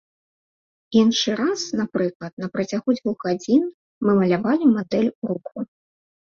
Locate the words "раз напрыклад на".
1.41-2.51